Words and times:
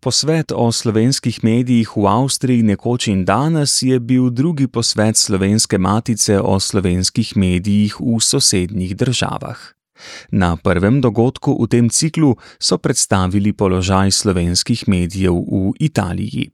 Posvet 0.00 0.52
o 0.52 0.72
slovenskih 0.72 1.44
medijih 1.44 1.90
v 1.96 2.08
Avstriji 2.08 2.62
nekoč 2.64 3.10
in 3.12 3.24
danes 3.28 3.82
je 3.82 3.98
bil 4.00 4.30
drugi 4.30 4.64
posvet 4.66 5.16
slovenske 5.16 5.78
matice 5.78 6.40
o 6.40 6.56
slovenskih 6.60 7.36
medijih 7.36 8.00
v 8.00 8.16
sosednjih 8.16 8.96
državah. 8.96 9.60
Na 10.32 10.56
prvem 10.56 11.04
dogodku 11.04 11.52
v 11.60 11.68
tem 11.68 11.90
ciklu 11.92 12.36
so 12.56 12.78
predstavili 12.80 13.52
položaj 13.52 14.10
slovenskih 14.10 14.88
medijev 14.88 15.36
v 15.36 15.76
Italiji. 15.76 16.48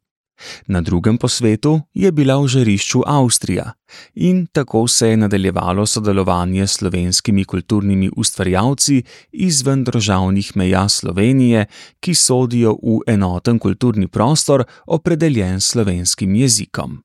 Na 0.67 0.81
drugem 0.81 1.19
posvetu 1.19 1.81
je 1.95 2.13
bila 2.13 2.37
v 2.41 2.49
žarišču 2.49 3.03
Avstrija 3.07 3.73
in 4.15 4.47
tako 4.53 4.89
se 4.89 5.09
je 5.09 5.17
nadaljevalo 5.17 5.87
sodelovanje 5.87 6.67
s 6.67 6.79
slovenskimi 6.79 7.45
kulturnimi 7.45 8.11
ustvarjalci 8.17 9.03
izven 9.33 9.85
državnih 9.85 10.57
meja 10.57 10.89
Slovenije, 10.89 11.67
ki 12.01 12.15
sodijo 12.15 12.77
v 12.83 13.01
enoten 13.07 13.59
kulturni 13.59 14.09
prostor, 14.09 14.65
opredeljen 14.87 15.61
slovenskim 15.61 16.35
jezikom. 16.35 17.03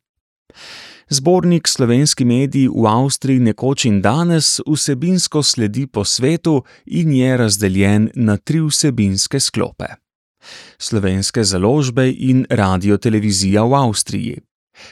Zbornik 1.09 1.67
Slovenski 1.67 2.25
mediji 2.25 2.67
v 2.67 2.88
Avstriji 2.88 3.39
nekoč 3.39 3.86
in 3.86 4.02
danes 4.02 4.59
vsebinsko 4.67 5.44
sledi 5.44 5.88
po 5.88 6.05
svetu 6.05 6.63
in 6.86 7.11
je 7.13 7.38
razdeljen 7.38 8.09
na 8.16 8.38
tri 8.38 8.61
vsebinske 8.61 9.39
sklope 9.39 9.86
slovenske 10.80 11.44
založbe 11.44 12.09
in 12.12 12.45
radiotelevizija 12.50 13.63
v 13.63 13.76
Avstriji, 13.76 14.38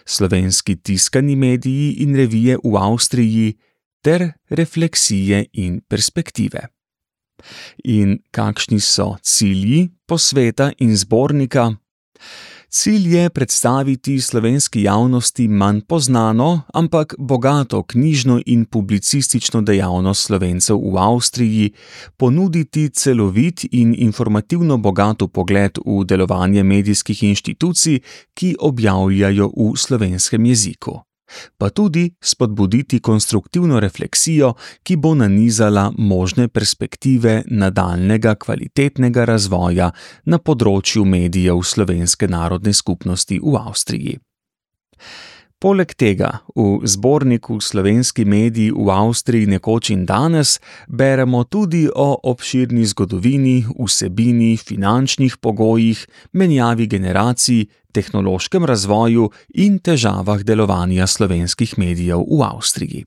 slovenski 0.05 0.75
tiskani 0.75 1.35
mediji 1.35 1.91
in 2.03 2.15
revije 2.15 2.57
v 2.63 2.75
Avstriji 2.77 3.57
ter 4.03 4.31
refleksije 4.49 5.45
in 5.53 5.81
perspektive. 5.89 6.67
In 7.83 8.19
kakšni 8.31 8.79
so 8.79 9.15
cilji 9.23 9.89
posveta 10.07 10.71
in 10.79 10.97
zbornika? 10.97 11.71
Cilj 12.71 13.15
je 13.15 13.29
predstaviti 13.29 14.21
slovenski 14.21 14.83
javnosti 14.83 15.47
manj 15.47 15.81
poznano, 15.81 16.61
ampak 16.73 17.15
bogato 17.17 17.83
knjižno 17.83 18.41
in 18.45 18.65
publicistično 18.65 19.61
dejavnost 19.61 20.25
slovencev 20.25 20.77
v 20.77 20.97
Avstriji, 20.97 21.71
ponuditi 22.17 22.89
celovit 22.89 23.65
in 23.71 23.95
informativno 23.97 24.77
bogato 24.77 25.27
pogled 25.27 25.81
v 25.85 26.05
delovanje 26.05 26.63
medijskih 26.63 27.23
inštitucij, 27.23 27.99
ki 28.33 28.55
objavljajo 28.59 29.51
v 29.57 29.77
slovenskem 29.77 30.45
jeziku 30.45 31.08
pa 31.57 31.69
tudi 31.69 32.09
spodbuditi 32.21 32.99
konstruktivno 32.99 33.79
refleksijo, 33.79 34.53
ki 34.83 34.95
bo 34.95 35.15
nanizala 35.15 35.91
možne 35.97 36.47
perspektive 36.47 37.43
nadaljnega 37.47 38.35
kvalitetnega 38.35 39.25
razvoja 39.25 39.91
na 40.25 40.37
področju 40.37 41.05
medijev 41.05 41.63
slovenske 41.63 42.27
narodne 42.27 42.73
skupnosti 42.73 43.39
v 43.43 43.55
Avstriji. 43.57 44.19
Poleg 45.59 45.91
tega 45.99 46.39
v 46.55 46.87
zborniku 46.87 47.59
Slovenski 47.59 48.23
mediji 48.23 48.71
v 48.71 48.87
Avstriji 48.87 49.43
nekoč 49.51 49.89
in 49.91 50.05
danes 50.07 50.55
beremo 50.87 51.43
tudi 51.43 51.83
o 51.91 52.15
obširni 52.15 52.87
zgodovini, 52.87 53.67
vsebini, 53.67 54.55
finančnih 54.55 55.35
pogojih, 55.43 55.99
menjavi 56.31 56.87
generacij, 56.87 57.67
tehnološkem 57.91 58.63
razvoju 58.63 59.27
in 59.59 59.83
težavah 59.83 60.47
delovanja 60.47 61.03
slovenskih 61.03 61.75
medijev 61.75 62.23
v 62.23 62.39
Avstriji. 62.39 63.03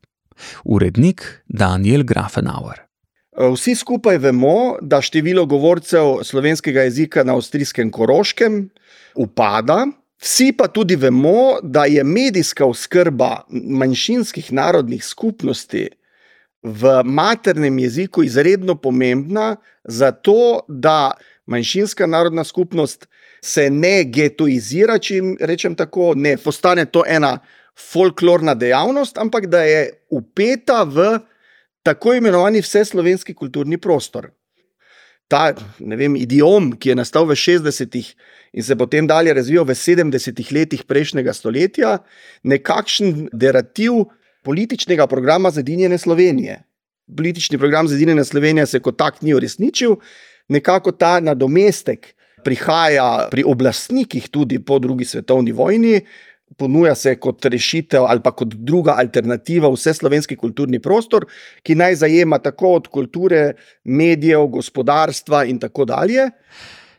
Urednik 0.68 1.24
Daniel 1.48 2.04
Grafenauer. 2.04 2.84
Vsi 3.32 3.72
skupaj 3.80 4.20
vemo, 4.20 4.76
da 4.84 5.00
število 5.00 5.46
govorcev 5.48 6.20
slovenskega 6.20 6.84
jezika 6.84 7.24
na 7.24 7.32
avstrijskem 7.32 7.88
Koroškem 7.88 8.68
upada. 9.16 9.86
Vsi 10.22 10.52
pa 10.56 10.68
tudi 10.68 10.96
vemo, 10.96 11.58
da 11.62 11.84
je 11.84 12.04
medijska 12.04 12.66
oskrba 12.66 13.42
manjšinskih 13.50 14.52
narodnih 14.52 15.04
skupnosti 15.04 15.88
v 16.62 17.02
maternem 17.04 17.78
jeziku 17.78 18.22
izredno 18.22 18.74
pomembna, 18.74 19.56
zato 19.84 20.60
da 20.68 21.10
manjšinska 21.46 22.06
narodna 22.06 22.44
skupnost 22.44 23.08
se 23.44 23.70
ne 23.70 24.04
getoizira, 24.04 24.98
če 24.98 25.18
rečem 25.40 25.74
tako, 25.74 26.12
ne 26.16 26.36
postane 26.36 26.84
to 26.86 27.02
ena 27.06 27.38
folklorna 27.90 28.54
dejavnost, 28.54 29.18
ampak 29.18 29.46
da 29.50 29.64
je 29.66 29.90
upeta 30.10 30.84
v 30.84 31.18
tako 31.82 32.14
imenovani 32.14 32.62
vseslovenski 32.62 33.34
kulturni 33.34 33.78
prostor. 33.78 34.30
Ta 35.32 35.54
vem, 35.80 36.16
idiom, 36.20 36.74
ki 36.76 36.92
je 36.92 36.98
nastal 36.98 37.24
v 37.24 37.38
60-ih 37.40 38.08
in 38.52 38.64
se 38.66 38.76
potem 38.76 39.06
dalje 39.08 39.32
razvijal 39.32 39.64
v 39.64 39.72
70-ih 39.72 40.50
letih 40.52 40.82
prejšnjega 40.84 41.32
stoletja, 41.32 41.94
nekakšen 42.44 43.30
derativ 43.32 44.12
političnega 44.44 45.06
programa 45.08 45.50
Zedinjene 45.50 45.96
Slovenije. 45.98 46.58
Politični 47.16 47.58
program 47.58 47.88
Zedinjene 47.88 48.24
Slovenije 48.24 48.66
se 48.66 48.80
kot 48.84 48.98
tak 49.00 49.22
ni 49.22 49.32
uresničil, 49.34 49.96
nekako 50.52 50.92
ta 50.92 51.16
nadomestek 51.20 52.12
prihaja 52.44 53.28
pri 53.30 53.44
oblastnikih 53.46 54.28
tudi 54.28 54.58
po 54.58 54.78
drugi 54.78 55.04
svetovni 55.04 55.52
vojni. 55.52 56.00
Ponuja 56.58 56.94
se 56.94 57.14
kot 57.20 57.44
rešitev 57.44 58.04
ali 58.04 58.20
pa 58.22 58.32
kot 58.36 58.54
druga 58.54 58.96
alternativa 58.98 59.70
vse 59.72 59.94
slovenski 59.94 60.36
kulturni 60.36 60.80
prostor, 60.82 61.26
ki 61.62 61.74
naj 61.74 62.00
zajema 62.04 62.38
tako 62.38 62.74
od 62.80 62.88
kulture, 62.88 63.54
medijev, 63.84 64.46
gospodarstva 64.52 65.44
in 65.44 65.58
tako 65.58 65.84
dalje. 65.84 66.28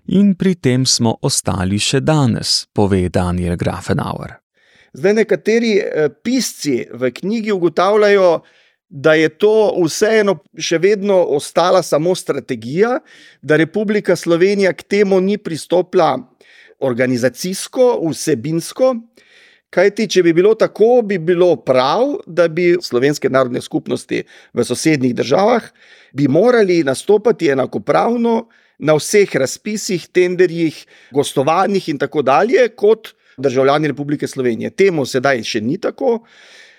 In 0.07 0.33
pri 0.35 0.55
tem 0.55 0.85
smo 0.85 1.15
ostali 1.21 1.79
še 1.79 2.01
danes, 2.03 2.65
pove 2.73 3.05
Daniel 3.09 3.55
Grafenauer. 3.55 4.39
Zdaj, 4.93 5.13
nekateri 5.23 5.77
eh, 5.79 6.09
pisci 6.23 6.83
v 6.91 7.11
knjigi 7.11 7.51
ugotavljajo, 7.51 8.41
da 8.93 9.15
je 9.17 9.29
to 9.41 9.73
vseeno 9.81 10.35
še 10.53 10.77
vedno 10.77 11.15
ostala 11.33 11.81
samo 11.81 12.13
strategija, 12.15 12.99
da 13.41 13.57
Republika 13.57 14.15
Slovenija 14.15 14.73
k 14.73 14.83
temu 14.83 15.17
ni 15.21 15.39
pristopila 15.41 16.11
organizacijsko, 16.79 17.87
vsebinsko. 18.11 18.93
Kaj 19.73 19.89
ti, 19.97 20.05
če 20.07 20.21
bi 20.27 20.35
bilo 20.37 20.53
tako, 20.53 21.01
bi 21.01 21.17
bilo 21.17 21.55
prav, 21.65 22.19
da 22.27 22.45
bi 22.47 22.75
slovenske 22.81 23.29
narodne 23.29 23.61
skupnosti 23.61 24.21
v 24.53 24.65
sosednjih 24.65 25.15
državah 25.17 25.65
morali 26.29 26.83
nastopati 26.83 27.49
enakopravno 27.49 28.47
na 28.79 28.93
vseh 28.93 29.35
razpisih, 29.35 30.07
tenderjih, 30.13 30.77
gostovanjih 31.11 31.89
in 31.89 31.97
tako 31.97 32.21
dalje, 32.21 32.67
kot 32.75 33.15
državljani 33.37 33.87
Republike 33.87 34.27
Slovenije. 34.27 34.69
Temu 34.69 35.05
sedaj 35.05 35.41
še 35.43 35.61
ni 35.61 35.79
tako. 35.81 36.19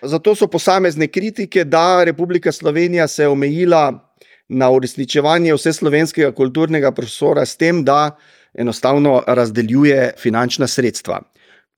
Zato 0.03 0.35
so 0.35 0.47
posamezne 0.47 1.09
kritike, 1.09 1.65
da 1.65 2.05
Republika 2.05 2.53
Slovenija 2.53 3.09
se 3.09 3.23
je 3.23 3.29
omejila 3.29 4.15
na 4.49 4.71
uresničevanje 4.71 5.55
vse 5.55 5.73
slovenskega 5.73 6.33
kulturnega 6.33 6.93
prostora 6.93 7.47
s 7.47 7.57
tem, 7.57 7.83
da 7.85 8.17
enostavno 8.55 9.23
razdeljuje 9.27 10.13
finančna 10.21 10.67
sredstva, 10.67 11.23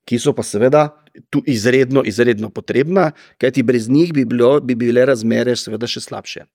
ki 0.05 0.19
so 0.19 0.35
pa 0.37 0.43
seveda 0.43 0.89
tu 1.31 1.43
izredno, 1.47 2.03
izredno 2.05 2.51
potrebna, 2.51 3.11
kajti 3.39 3.63
brez 3.63 3.89
njih 3.89 4.13
bi, 4.13 4.25
bilo, 4.25 4.61
bi 4.61 4.75
bile 4.75 5.07
razmere 5.07 5.57
seveda 5.57 5.87
še 5.87 6.01
slabše. 6.01 6.47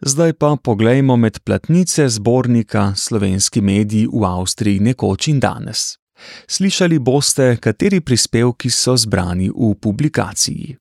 Zdaj 0.00 0.32
pa 0.32 0.56
poglejmo 0.62 1.16
med 1.16 1.40
platnice 1.40 2.08
zbornika 2.08 2.92
Slovenski 2.96 3.60
mediji 3.60 4.08
v 4.12 4.24
Avstriji 4.28 4.80
nekoč 4.80 5.28
in 5.32 5.40
danes. 5.40 5.96
Slišali 6.48 6.98
boste, 6.98 7.56
kateri 7.60 8.00
prispevki 8.00 8.70
so 8.70 8.96
zbrani 8.96 9.48
v 9.48 9.74
publikaciji. 9.80 10.76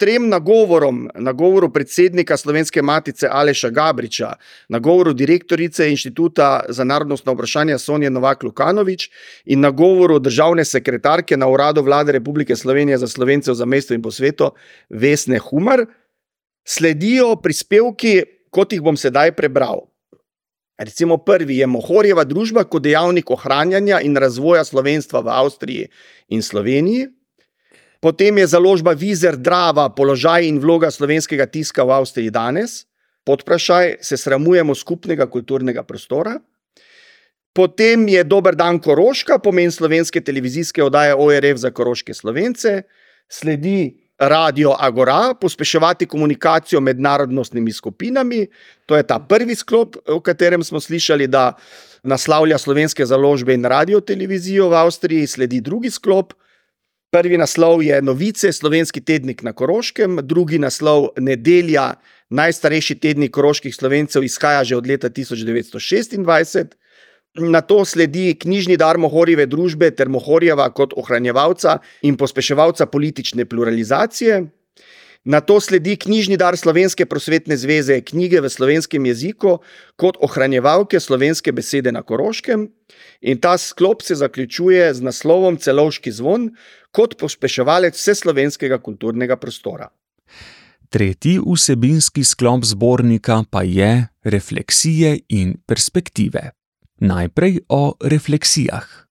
Trem 0.00 0.28
nagovorom, 0.28 1.10
nagovoru 1.14 1.68
predsednika 1.72 2.36
Slovenske 2.36 2.82
matice 2.82 3.28
Aleša 3.30 3.68
Gabriča, 3.70 4.32
nagovoru 4.68 5.12
direktorice 5.12 5.90
Inštituta 5.90 6.62
za 6.68 6.84
narodnostno 6.84 7.34
vprašanje 7.34 7.78
Sonje 7.78 8.10
Novak 8.10 8.42
Lukanovič 8.42 9.10
in 9.44 9.60
nagovoru 9.60 10.18
državne 10.18 10.64
sekretarke 10.64 11.36
na 11.36 11.48
uradu 11.48 11.82
vlade 11.82 12.12
Republike 12.12 12.56
Slovenije 12.56 12.98
za 12.98 13.08
Slovence 13.08 13.50
v 13.50 13.54
zamestu 13.54 13.94
in 13.94 14.02
po 14.02 14.10
svetu 14.10 14.50
Vesne 14.88 15.38
Humar, 15.38 15.84
sledijo 16.64 17.36
prispevki, 17.36 18.22
kot 18.50 18.72
jih 18.72 18.80
bom 18.80 18.96
sedaj 18.96 19.36
prebral. 19.36 19.84
Recimo 20.80 21.18
prvi 21.18 21.58
je 21.60 21.66
Mohorjeva 21.66 22.24
družba 22.24 22.64
kot 22.64 22.88
dejavnik 22.88 23.30
ohranjanja 23.30 24.00
in 24.00 24.16
razvoja 24.16 24.64
slovenstva 24.64 25.20
v 25.20 25.28
Avstriji 25.44 25.88
in 26.28 26.42
Sloveniji. 26.42 27.19
Potem 28.00 28.38
je 28.38 28.46
založba 28.46 28.94
Vizer 28.96 29.36
Drava, 29.36 29.90
položaj 29.92 30.48
in 30.48 30.56
vloga 30.56 30.88
slovenskega 30.90 31.44
tiska 31.46 31.84
v 31.84 32.00
Avstriji 32.00 32.32
danes, 32.32 32.86
podprašaj, 33.28 34.00
se 34.00 34.16
sramujemo 34.16 34.74
skupnega 34.74 35.26
kulturnega 35.28 35.84
prostora. 35.84 36.38
Potem 37.52 38.08
je 38.08 38.24
Dober 38.24 38.56
dan 38.56 38.78
Koroška, 38.80 39.36
pomen 39.38 39.72
slovenske 39.72 40.20
televizijske 40.24 40.82
oddaje 40.82 41.14
ORF 41.14 41.60
za 41.60 41.70
koroške 41.70 42.14
slovence, 42.14 42.82
sledi 43.28 44.00
Radio 44.20 44.72
Agora, 44.78 45.34
pospeševati 45.34 46.06
komunikacijo 46.06 46.80
med 46.80 47.00
narodnostnimi 47.00 47.72
skupinami. 47.72 48.46
To 48.86 48.96
je 48.96 49.02
ta 49.02 49.18
prvi 49.18 49.54
sklop, 49.54 49.96
o 50.08 50.20
katerem 50.20 50.64
smo 50.64 50.80
slišali, 50.80 51.26
da 51.26 51.54
naslavlja 52.02 52.58
slovenske 52.58 53.06
založbe 53.06 53.54
in 53.54 53.64
radio 53.64 54.00
televizijo 54.00 54.68
v 54.68 54.76
Avstriji, 54.76 55.26
sledi 55.26 55.60
drugi 55.60 55.90
sklop. 55.90 56.32
Prvi 57.10 57.34
naslov 57.38 57.82
je 57.82 57.96
Novice, 58.02 58.52
slovenski 58.52 59.00
tednik 59.02 59.42
na 59.42 59.50
Koroškem, 59.52 60.20
drugi 60.22 60.60
naslov 60.62 61.08
Nedelja, 61.18 61.96
najstarejši 62.30 62.94
tednik 63.02 63.32
koroških 63.34 63.74
slovencev, 63.74 64.22
izhaja 64.22 64.62
že 64.64 64.76
od 64.76 64.86
leta 64.86 65.10
1926. 65.10 66.70
Na 67.34 67.60
to 67.66 67.82
sledi 67.84 68.36
knjižni 68.38 68.76
dar 68.78 68.98
Mohorjeve 68.98 69.48
družbe 69.50 69.90
ter 69.90 70.08
Mohorjeva 70.08 70.68
kot 70.70 70.94
ohranjevalca 70.94 71.80
in 72.06 72.14
pospeševalca 72.16 72.86
politične 72.86 73.44
pluralizacije. 73.44 74.44
Na 75.24 75.40
to 75.40 75.60
sledi 75.60 75.98
knjižni 76.00 76.36
dar 76.40 76.56
Slovenske 76.56 77.04
prosvetne 77.06 77.56
zveze 77.56 77.98
knjige 78.00 78.40
v 78.40 78.48
slovenskem 78.48 79.04
jeziku 79.06 79.58
kot 80.00 80.16
ohranjevalke 80.24 81.00
slovenske 81.00 81.52
besede 81.52 81.92
na 81.92 82.00
Koroškem. 82.02 82.70
In 83.20 83.40
ta 83.40 83.58
sklop 83.58 84.02
se 84.02 84.14
zaključuje 84.14 84.94
z 84.94 85.04
naslovom 85.04 85.58
Celovški 85.60 86.12
zvon 86.12 86.48
kot 86.90 87.18
pospeševalec 87.20 88.00
vseslovenskega 88.00 88.78
kulturnega 88.80 89.36
prostora. 89.36 89.90
Tretji 90.90 91.36
vsebinski 91.38 92.24
sklop 92.24 92.64
zbornika 92.64 93.44
pa 93.50 93.62
je 93.62 94.08
Refleksije 94.24 95.18
in 95.28 95.54
perspektive. 95.66 96.50
Najprej 97.00 97.60
o 97.68 97.94
refleksijah. 98.00 99.09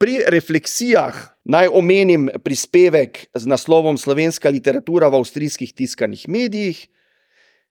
Pri 0.00 0.22
refleksijah 0.32 1.12
naj 1.44 1.68
omenim 1.76 2.30
prispevek 2.40 3.18
z 3.36 3.44
naslovom 3.44 3.98
Slovenska 4.00 4.48
literatura 4.48 5.10
v 5.12 5.18
avstrijskih 5.20 5.74
tiskanih 5.76 6.22
medijih, 6.24 6.78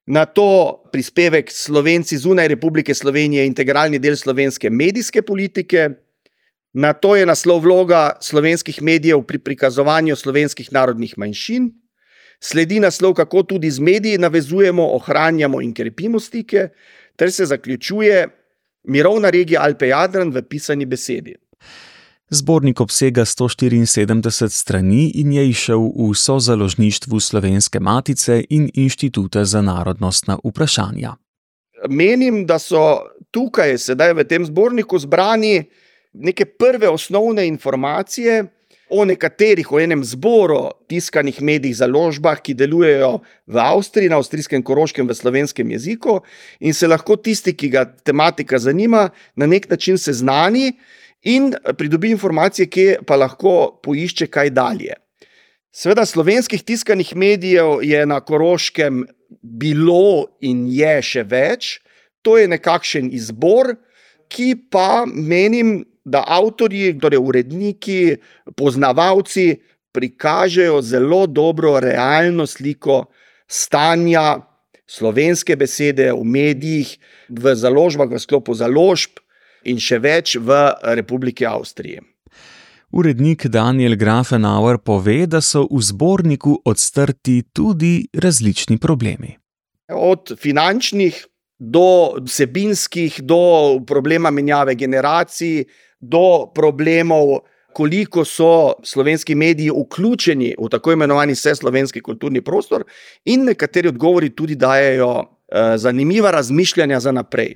na 0.05 0.27
to 0.29 0.77
prispevek 0.93 1.49
Slovenci 1.49 2.19
zunaj 2.21 2.51
Republike 2.53 2.93
Slovenije, 2.93 3.47
integralni 3.49 3.97
del 3.97 4.13
slovenske 4.13 4.69
medijske 4.69 5.25
politike, 5.25 5.89
na 6.77 6.93
to 6.93 7.15
je 7.17 7.25
naslov 7.25 7.65
vloga 7.65 8.19
slovenskih 8.21 8.77
medijev 8.81 9.25
pri 9.25 9.41
prikazovanju 9.41 10.13
slovenskih 10.15 10.69
narodnih 10.69 11.17
manjšin, 11.17 11.71
sledi 12.37 12.77
naslov, 12.79 13.17
kako 13.17 13.43
tudi 13.43 13.73
z 13.73 13.81
mediji 13.81 14.21
navezujemo, 14.21 14.85
ohranjamo 15.01 15.65
in 15.65 15.73
krepimo 15.73 16.21
stike, 16.21 16.69
ter 17.17 17.31
se 17.33 17.49
zaključuje 17.49 18.27
Mirovna 18.83 19.29
regija 19.29 19.65
Alpe-Jadran 19.65 20.29
v 20.29 20.45
pisani 20.45 20.85
besedi. 20.85 21.33
Zbornik 22.31 22.81
obsega 22.81 23.25
174 23.25 24.49
strani 24.49 25.07
in 25.15 25.31
je 25.33 25.47
išel 25.49 25.81
v 25.81 26.13
sozaložništvu 26.13 27.19
Slovenske 27.19 27.79
matice 27.79 28.43
in 28.49 28.69
Inštituta 28.73 29.45
za 29.45 29.61
narodnostna 29.61 30.37
vprašanja. 30.43 31.15
Menim, 31.89 32.45
da 32.45 32.59
so 32.59 33.01
tukaj, 33.31 33.77
sedaj 33.77 34.13
v 34.13 34.27
tem 34.29 34.45
zborniku, 34.45 34.99
zbrani 34.99 35.63
neke 36.13 36.45
prve 36.45 36.89
osnovne 36.89 37.47
informacije 37.47 38.45
o 38.89 39.05
nekaterih, 39.05 39.71
o 39.71 39.79
enem 39.79 40.03
zboru 40.05 40.69
tiskanih 40.87 41.41
medijih, 41.41 41.77
založbah, 41.77 42.41
ki 42.41 42.53
delujejo 42.53 43.19
v 43.47 43.57
Avstriji, 43.57 44.09
na 44.09 44.21
avstrijskem 44.21 44.63
koroškem, 44.65 45.09
v 45.09 45.17
slovenskem 45.17 45.71
jeziku, 45.71 46.19
in 46.59 46.73
se 46.73 46.87
lahko 46.87 47.17
tisti, 47.17 47.53
ki 47.57 47.69
ga 47.73 47.85
tematika 47.85 48.59
zanima, 48.59 49.09
na 49.35 49.49
nek 49.49 49.69
način 49.69 49.97
seznani 49.97 50.73
in 51.21 51.53
pridobi 51.77 52.11
informacije, 52.11 52.67
ki 52.69 52.87
pa 53.07 53.15
lahko 53.15 53.79
poišče 53.83 54.27
kaj 54.27 54.49
dalje. 54.55 54.95
Sveda, 55.71 56.05
slovenskih 56.05 56.63
tiskanih 56.63 57.15
medijev 57.15 57.83
je 57.83 58.05
na 58.05 58.19
koroškem 58.19 59.03
bilo 59.41 60.25
in 60.41 60.65
je 60.71 60.95
še 61.05 61.23
več, 61.23 61.77
to 62.25 62.37
je 62.39 62.47
nekakšen 62.49 63.11
izbor, 63.13 63.75
ki 64.29 64.55
pa 64.71 65.05
menim, 65.05 65.83
da 66.09 66.23
avtorji, 66.25 66.95
torej 66.97 67.19
uredniki, 67.21 68.17
poznavalci 68.57 69.59
prikažejo 69.93 70.79
zelo 70.81 71.27
dobro, 71.27 71.75
realno 71.83 72.47
sliko 72.49 73.03
stanja 73.45 74.39
slovenske 74.89 75.53
besede 75.59 76.09
v 76.13 76.23
medijih, 76.25 76.95
v 77.29 77.53
založbah, 77.53 78.09
v 78.09 78.21
sklopu 78.21 78.55
založb 78.57 79.21
in 79.63 79.79
še 79.79 79.99
več 79.99 80.37
v 80.37 80.59
Republiki 80.99 81.45
Avstriji. 81.45 81.99
Urednik 82.91 83.45
Daniel 83.53 83.95
Grafenauer 83.95 84.79
pove, 84.81 85.27
da 85.29 85.41
so 85.45 85.67
v 85.69 85.81
zborniku 85.85 86.55
odstrti 86.65 87.43
tudi 87.53 88.07
različni 88.17 88.79
problemi. 88.81 89.35
Od 89.93 90.33
finančnih 90.37 91.19
do 91.59 92.15
vsebinskih, 92.25 93.21
do 93.21 93.79
problema 93.85 94.31
menjave 94.31 94.75
generacij, 94.75 95.65
do 95.99 96.49
problemov, 96.55 97.39
koliko 97.73 98.25
so 98.25 98.73
slovenski 98.83 99.35
mediji 99.35 99.69
vključeni 99.69 100.55
v 100.57 100.69
tako 100.69 100.91
imenovani 100.91 101.33
vseslovenski 101.33 102.01
kulturni 102.01 102.41
prostor, 102.41 102.83
in 103.25 103.45
nekateri 103.45 103.87
odgovori 103.87 104.29
tudi 104.35 104.55
dajo 104.55 105.11
eh, 105.19 105.77
zanimiva 105.77 106.31
razmišljanja 106.31 106.99
za 106.99 107.11
naprej. 107.11 107.55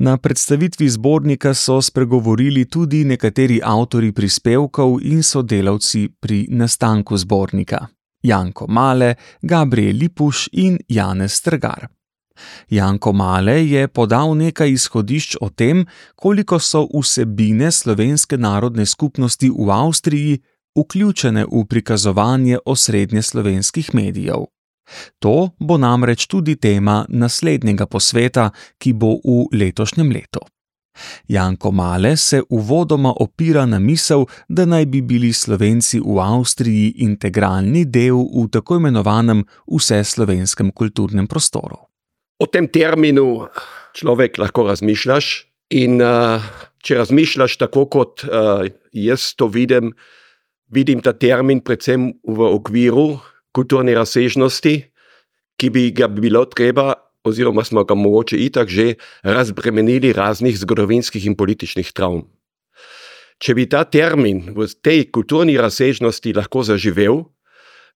Na 0.00 0.16
predstavitvi 0.16 0.88
zbornika 0.88 1.54
so 1.54 1.82
spregovorili 1.82 2.64
tudi 2.64 3.04
nekateri 3.04 3.60
avtori 3.64 4.12
prispevkov 4.12 4.98
in 5.02 5.22
sodelavci 5.22 6.08
pri 6.20 6.46
nastanku 6.50 7.16
zbornika: 7.16 7.86
Janko 8.22 8.66
Male, 8.68 9.14
Gabriel 9.42 9.96
Lipuš 9.96 10.48
in 10.52 10.78
Janez 10.88 11.32
Strgar. 11.32 11.88
Janko 12.68 13.12
Male 13.12 13.66
je 13.68 13.88
podal 13.88 14.34
nekaj 14.36 14.72
izhodišč 14.72 15.36
o 15.40 15.50
tem, 15.50 15.84
koliko 16.16 16.58
so 16.58 16.86
vsebine 16.94 17.70
slovenske 17.72 18.38
narodne 18.38 18.86
skupnosti 18.86 19.50
v 19.50 19.70
Avstriji 19.70 20.38
vključene 20.78 21.44
v 21.44 21.64
prikazovanje 21.68 22.58
osrednje 22.64 23.22
slovenskih 23.22 23.94
medijev. 23.94 24.48
To 25.18 25.50
bo 25.58 25.78
namreč 25.78 26.26
tudi 26.26 26.56
tema 26.56 27.04
naslednjega 27.08 27.86
posveta, 27.86 28.50
ki 28.78 28.92
bo 28.92 29.18
v 29.24 29.44
letošnjem 29.52 30.12
letu. 30.12 30.40
Janko 31.28 31.70
Male 31.70 32.16
se 32.16 32.42
uvodoma 32.48 33.14
opira 33.20 33.66
na 33.66 33.78
misel, 33.78 34.24
da 34.48 34.66
naj 34.66 34.86
bi 34.86 35.02
bili 35.02 35.32
Slovenci 35.32 36.00
v 36.00 36.18
Avstriji 36.20 36.94
integralni 37.06 37.84
del 37.84 38.18
v 38.18 38.48
tako 38.52 38.76
imenovanem 38.76 39.44
vseslovenskem 39.70 40.72
kulturnem 40.72 41.26
prostoru. 41.26 41.78
O 42.40 42.46
tem 42.46 42.68
terminu 42.68 43.46
človek 43.94 44.38
lahko 44.38 44.66
razmišljaš. 44.70 45.46
In 45.70 46.00
uh, 46.02 46.42
če 46.82 46.96
razmišljaš 46.98 47.60
tako, 47.60 47.84
kot 47.86 48.24
uh, 48.26 48.64
jaz 48.90 49.34
to 49.38 49.46
vidim, 49.46 49.92
vidim 50.66 51.02
ta 51.04 51.12
termin 51.12 51.60
predvsem 51.62 52.10
v 52.26 52.48
okviru 52.56 53.20
kulturne 53.52 53.94
razsežnosti, 53.94 54.74
ki 55.60 55.70
bi 55.70 55.90
ga 55.92 56.08
bilo 56.08 56.44
treba, 56.48 56.94
oziroma 57.24 57.64
smo 57.64 57.84
ga 57.84 57.94
mogoče 57.94 58.36
itak 58.36 58.68
že 58.68 58.94
razbremenili 59.22 60.12
raznih 60.12 60.58
zgodovinskih 60.58 61.26
in 61.26 61.36
političnih 61.36 61.92
travm. 61.92 62.24
Če 63.40 63.54
bi 63.56 63.64
ta 63.68 63.84
termin 63.84 64.52
v 64.56 64.68
tej 64.84 65.06
kulturni 65.12 65.56
razsežnosti 65.56 66.32
lahko 66.36 66.62
zaživel, 66.62 67.24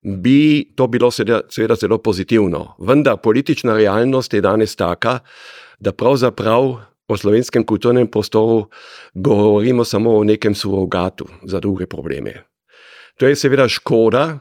bi 0.01 0.73
to 0.77 0.87
bilo 0.87 1.11
seveda 1.11 1.75
zelo 1.77 1.97
pozitivno. 1.97 2.75
Vendar 2.79 3.17
politična 3.17 3.77
realnost 3.77 4.33
je 4.33 4.41
danes 4.41 4.75
taka, 4.75 5.19
da 5.79 5.93
pravzaprav 5.93 6.77
o 7.07 7.17
slovenskem 7.17 7.65
kulturnem 7.65 8.07
prostoru 8.07 8.69
govorimo 9.13 9.85
samo 9.85 10.17
o 10.17 10.23
nekem 10.23 10.55
surogatu 10.55 11.27
za 11.43 11.59
druge 11.59 11.85
probleme. 11.85 12.33
To 13.17 13.27
je 13.27 13.35
seveda 13.35 13.67
škoda, 13.69 14.39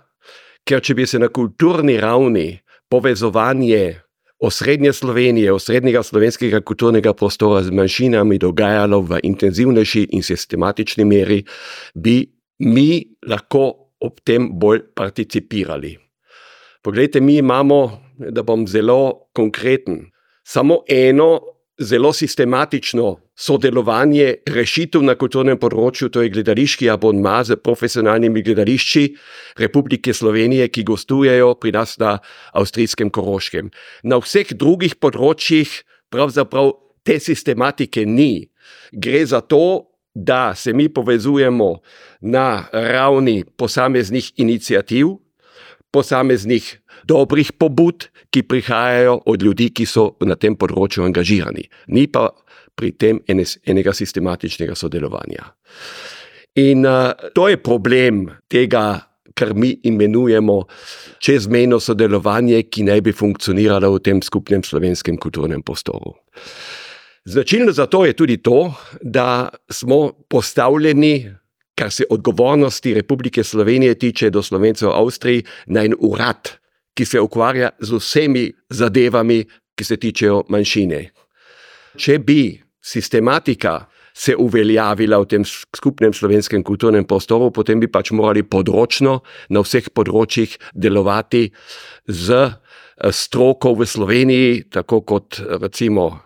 ker 0.65 0.81
če 0.81 0.95
bi 0.95 1.07
se 1.07 1.21
na 1.21 1.29
kulturni 1.29 1.99
ravni 2.01 2.59
povezovanje 2.91 4.01
osrednje 4.45 4.93
Slovenije, 4.93 5.53
osrednjega 5.53 6.03
slovenskega 6.03 6.61
kulturnega 6.61 7.15
prostora 7.15 7.63
z 7.63 7.71
manjšinami 7.71 8.39
dogajalo 8.39 9.01
v 9.01 9.21
intenzivnejši 9.23 10.09
in 10.13 10.23
sistematični 10.23 11.05
meri, 11.05 11.41
bi 11.95 12.25
mi 12.59 13.05
lahko 13.29 13.65
ob 14.05 14.21
tem 14.25 14.51
bolj 14.53 14.83
participirali. 14.95 15.95
Poglejte, 16.85 17.21
mi 17.21 17.39
imamo, 17.41 17.79
da 18.19 18.43
bom 18.43 18.67
zelo 18.69 19.31
konkreten, 19.33 20.05
samo 20.45 20.83
eno 20.89 21.54
zelo 21.79 22.13
sistematično 22.13 23.17
sodelovanje 23.35 24.35
rešitev 24.47 25.03
na 25.03 25.17
kulturnem 25.19 25.59
področju, 25.59 26.09
to 26.13 26.23
je 26.23 26.31
gledališki 26.35 26.89
abonma 26.91 27.41
z 27.45 27.57
profesionalnimi 27.59 28.43
gledališči 28.47 29.05
Republike 29.59 30.15
Slovenije, 30.15 30.69
ki 30.69 30.85
gostujejo 30.87 31.55
pri 31.59 31.75
nas 31.75 31.97
na 31.99 32.19
avstrijskem 32.55 33.11
Koroškem. 33.11 33.73
Na 34.05 34.21
vseh 34.23 34.55
drugih 34.55 34.95
področjih 35.03 35.83
pravzaprav 36.15 36.73
te 37.05 37.19
sistematike 37.21 38.07
ni. 38.07 38.47
Gre 38.93 39.25
za 39.27 39.43
to, 39.43 39.91
da 40.15 40.55
se 40.55 40.73
mi 40.73 40.87
povezujemo 40.89 41.81
na 42.21 42.69
ravni 42.73 43.43
posameznih 43.59 44.31
inicijativ, 44.39 45.19
posameznih 45.91 46.84
dobrih 47.07 47.53
pobud, 47.53 48.09
ki 48.31 48.43
prihajajo 48.43 49.21
od 49.31 49.43
ljudi, 49.43 49.71
ki 49.71 49.87
so 49.87 50.13
na 50.27 50.37
tem 50.37 50.57
področju 50.57 51.05
angažirani, 51.07 51.69
ni 51.95 52.07
pa 52.11 52.31
pri 52.75 52.93
tem 52.99 53.21
enega 53.31 53.95
sistematičnega 53.95 54.75
sodelovanja. 54.75 55.53
In 56.59 56.87
uh, 56.87 57.13
to 57.35 57.49
je 57.51 57.59
problem 57.59 58.29
tega, 58.51 59.05
kar 59.35 59.55
mi 59.55 59.73
imenujemo 59.83 60.61
čezmejno 61.19 61.81
sodelovanje, 61.83 62.63
ki 62.71 62.87
naj 62.87 63.03
bi 63.03 63.15
funkcioniralo 63.15 63.91
v 63.97 64.03
tem 64.03 64.23
skupnem 64.23 64.63
slovenskem 64.63 65.19
kulturnem 65.19 65.63
prostoru. 65.63 66.15
Značilno 67.25 67.73
za 67.73 67.87
to 67.87 68.05
je 68.05 68.13
tudi 68.13 68.37
to, 68.37 68.75
da 69.03 69.49
smo 69.71 70.13
postavljeni, 70.29 71.31
kar 71.75 71.91
se 71.91 72.05
odgovornosti 72.11 72.95
Republike 72.95 73.45
Slovenije 73.45 73.99
tiče 73.99 74.31
do 74.31 74.43
Slovencev 74.43 74.89
v 74.89 74.93
Avstriji, 74.95 75.45
na 75.67 75.85
en 75.85 75.95
urad, 75.99 76.53
ki 76.95 77.05
se 77.05 77.21
ukvarja 77.21 77.71
z 77.81 77.99
vsemi 77.99 78.53
zadevami, 78.71 79.43
ki 79.75 79.85
se 79.85 79.97
tičejo 79.97 80.45
manjšine. 80.49 81.01
Če 81.99 82.19
bi 82.19 82.55
sistematika 82.85 83.85
se 84.15 84.37
uveljavila 84.39 85.19
v 85.19 85.27
tem 85.27 85.45
skupnem 85.45 86.15
slovenskem 86.15 86.63
kulturnem 86.63 87.05
prostoru, 87.05 87.51
potem 87.51 87.81
bi 87.83 87.91
pač 87.91 88.13
morali 88.15 88.45
področno 88.47 89.19
na 89.51 89.63
vseh 89.65 89.91
področjih 89.91 90.55
delovati 90.71 91.49
z 92.07 92.39
eh, 92.39 92.55
stroko 93.11 93.75
v 93.75 93.89
Sloveniji, 93.91 94.63
tako 94.71 95.03
kot 95.03 95.43
recimo 95.43 96.24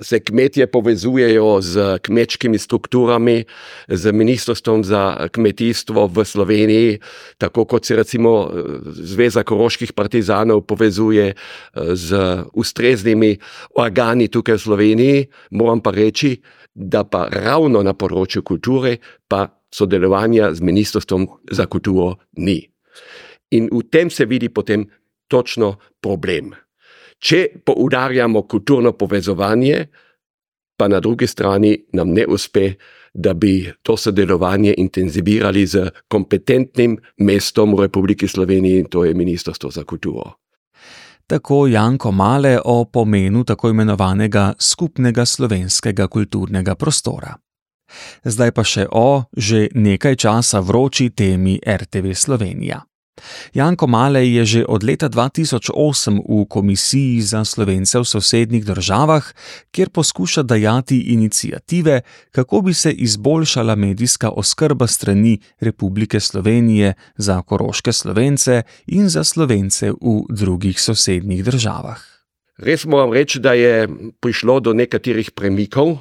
se 0.00 0.20
kmetje 0.20 0.66
povezujejo 0.66 1.60
z 1.60 1.98
kmečkimi 2.02 2.58
strukturami, 2.58 3.44
z 3.88 4.12
ministrstvom 4.12 4.84
za 4.84 5.28
kmetijstvo 5.32 6.06
v 6.06 6.24
Sloveniji, 6.24 6.98
tako 7.38 7.64
kot 7.64 7.84
se 7.84 7.96
recimo 7.96 8.50
Zveza 8.84 9.42
koroških 9.42 9.92
partizanov 9.92 10.66
povezuje 10.66 11.34
z 11.74 12.10
ustreznimi 12.52 13.38
organi 13.76 14.28
tukaj 14.28 14.54
v 14.54 14.60
Sloveniji, 14.60 15.26
moram 15.50 15.80
pa 15.80 15.90
reči, 15.90 16.40
da 16.74 17.04
pa 17.04 17.28
ravno 17.30 17.82
na 17.82 17.94
področju 17.94 18.42
kulture 18.42 18.98
pa 19.28 19.46
sodelovanja 19.74 20.54
z 20.54 20.60
ministrstvom 20.62 21.26
za 21.50 21.66
kulturo 21.66 22.16
ni. 22.38 22.62
In 23.54 23.70
v 23.70 23.82
tem 23.90 24.10
se 24.10 24.26
vidi 24.26 24.48
potem 24.48 24.86
točno 25.28 25.76
problem. 26.00 26.54
Če 27.24 27.46
poudarjamo 27.64 28.42
kulturno 28.42 28.92
povezovanje, 28.92 29.86
pa 30.76 30.88
na 30.88 31.00
drugi 31.00 31.26
strani 31.26 31.72
nam 31.92 32.12
ne 32.12 32.26
uspe, 32.28 32.74
da 33.14 33.32
bi 33.34 33.72
to 33.82 33.96
sodelovanje 33.96 34.74
intenzivirali 34.76 35.66
z 35.66 35.90
kompetentnim 36.08 36.98
mestom 37.18 37.74
v 37.74 37.86
Republiki 37.86 38.28
Sloveniji, 38.28 38.78
in 38.78 38.90
to 38.90 39.04
je 39.04 39.14
Ministrstvo 39.14 39.70
za 39.70 39.84
kulturo. 39.84 40.32
Tako 41.26 41.66
Janko 41.66 42.12
Male 42.12 42.58
o 42.64 42.84
pomenu 42.84 43.44
tako 43.44 43.70
imenovanega 43.70 44.52
skupnega 44.58 45.24
slovenskega 45.24 46.08
kulturnega 46.08 46.74
prostora. 46.74 47.32
Zdaj 48.24 48.52
pa 48.52 48.64
še 48.64 48.86
o 48.92 49.22
že 49.36 49.68
nekaj 49.74 50.16
časa 50.16 50.60
vroči 50.60 51.10
temi 51.10 51.60
RTV 51.64 52.12
Slovenija. 52.12 52.82
Janko 53.54 53.86
Malej 53.86 54.34
je 54.36 54.44
že 54.44 54.60
od 54.68 54.82
leta 54.82 55.08
2008 55.08 55.70
v 56.26 56.44
Komisiji 56.50 57.22
za 57.22 57.44
slovence 57.44 57.98
v 57.98 58.04
sosednjih 58.04 58.64
državah, 58.64 59.22
kjer 59.70 59.90
poskuša 59.90 60.42
dajati 60.42 61.14
inicijative, 61.14 62.02
kako 62.30 62.60
bi 62.60 62.74
se 62.74 62.90
izboljšala 62.92 63.74
medijska 63.74 64.30
oskrba 64.30 64.86
strani 64.86 65.38
Republike 65.60 66.20
Slovenije 66.20 66.94
za 67.16 67.42
koroške 67.42 67.92
slovence 67.92 68.62
in 68.86 69.08
za 69.08 69.24
slovence 69.24 69.90
v 69.90 70.26
drugih 70.28 70.80
sosednjih 70.80 71.44
državah. 71.44 71.98
Res 72.58 72.84
moram 72.86 73.12
reči, 73.12 73.40
da 73.40 73.52
je 73.52 73.88
prišlo 74.20 74.60
do 74.60 74.72
nekaterih 74.74 75.30
premikov, 75.30 75.98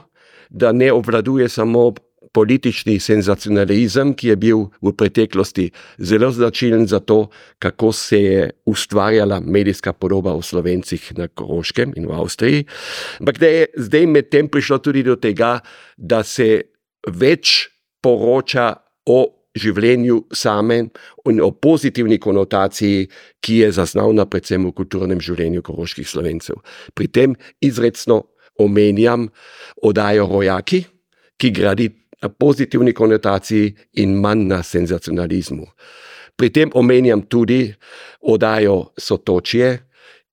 da 0.49 0.71
ne 0.71 0.91
obvladuje 0.93 1.49
samo 1.49 1.93
politični 2.33 2.97
senzacionalizem, 2.99 4.13
ki 4.17 4.33
je 4.33 4.35
bil 4.35 4.65
v 4.81 4.93
preteklosti 4.97 5.69
zelo 5.97 6.31
značilen 6.33 6.87
za 6.89 6.99
to, 6.99 7.27
kako 7.59 7.91
se 7.93 8.21
je 8.21 8.49
ustvarjala 8.65 9.39
medijska 9.39 9.93
podoba 9.93 10.33
o 10.33 10.41
slovencih 10.41 11.11
na 11.17 11.27
Koroškem 11.27 11.93
in 11.95 12.07
v 12.09 12.17
Avstriji. 12.17 12.65
Ampak 13.19 13.39
da 13.39 13.47
je 13.47 13.67
zdaj 13.77 14.07
med 14.07 14.29
tem 14.33 14.49
prišlo 14.49 14.81
tudi 14.81 15.03
do 15.03 15.15
tega, 15.15 15.59
da 15.97 16.23
se 16.23 16.61
več 17.07 17.69
poroča 18.01 18.73
o 19.05 19.43
življenju 19.53 20.23
samem 20.33 20.89
in 21.29 21.41
o 21.41 21.51
pozitivni 21.51 22.17
konotaciji, 22.17 23.07
ki 23.43 23.57
je 23.61 23.71
zaznavna 23.77 24.25
predvsem 24.25 24.65
v 24.65 24.73
kulturnem 24.73 25.21
življenju 25.21 25.61
koroških 25.61 26.07
slovencev. 26.09 26.63
Pri 26.97 27.07
tem 27.13 27.35
izredno 27.61 28.23
omenjam 28.57 29.27
oddajo 29.85 30.25
Rojaki, 30.31 30.83
ki 31.37 31.51
gradi 31.53 31.89
pozitivni 32.29 32.93
konotaciji 32.93 33.73
in 34.03 34.15
manj 34.21 34.47
na 34.47 34.63
senzacionalizmu. 34.63 35.65
Pri 36.35 36.49
tem 36.49 36.71
omenjam 36.73 37.21
tudi 37.29 37.73
oddajo 38.21 38.93
Sotočje, 38.97 39.77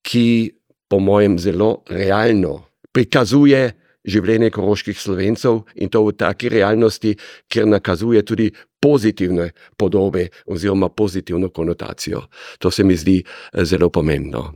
ki 0.02 0.52
po 0.88 0.98
mojem 0.98 1.38
zelo 1.38 1.82
realno 1.88 2.64
prikazuje 2.92 3.68
življenje 4.04 4.50
koroških 4.54 4.96
slovencev 4.98 5.60
in 5.76 5.90
to 5.92 6.02
v 6.06 6.16
taki 6.16 6.48
realnosti, 6.48 7.12
kjer 7.48 7.68
nakazuje 7.68 8.22
tudi 8.24 8.48
pozitivne 8.80 9.50
podobe 9.76 10.28
oziroma 10.46 10.88
pozitivno 10.88 11.50
konotacijo. 11.52 12.22
To 12.58 12.70
se 12.70 12.84
mi 12.84 12.96
zdi 12.96 13.20
eh, 13.20 13.64
zelo 13.64 13.90
pomembno. 13.90 14.50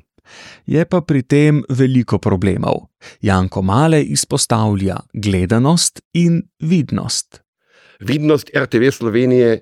Je 0.66 0.84
pa 0.84 1.00
pri 1.00 1.22
tem 1.22 1.62
veliko 1.68 2.18
problemov. 2.18 2.88
Janko 3.20 3.62
Male 3.62 4.02
izpostavlja 4.02 4.96
gledanost 5.12 6.00
in 6.12 6.42
vidnost. 6.60 7.40
Vidnost 8.00 8.50
RTV 8.56 8.90
Slovenije 8.90 9.60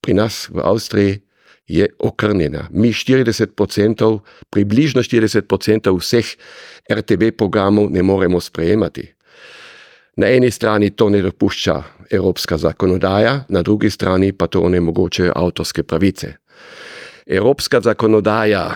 pri 0.00 0.14
nas 0.14 0.48
v 0.52 0.60
Avstriji 0.64 1.20
je 1.66 1.88
okrnjena. 1.98 2.68
Mi 2.70 2.92
40%, 2.92 4.18
približno 4.50 5.02
40% 5.02 5.98
vseh 6.00 6.26
RTV 6.92 7.32
programov 7.38 7.90
ne 7.90 8.02
moremo 8.02 8.40
sprejemati. 8.40 9.14
Na 10.16 10.28
eni 10.30 10.50
strani 10.50 10.90
to 10.90 11.08
ne 11.10 11.22
dopušča 11.22 11.82
evropska 12.10 12.58
zakonodaja, 12.58 13.44
na 13.48 13.62
drugi 13.62 13.90
strani 13.90 14.32
pa 14.32 14.46
to 14.46 14.60
onemogočajo 14.60 15.32
avtorske 15.36 15.82
pravice. 15.82 16.34
Evropska 17.26 17.80
zakonodaja 17.80 18.74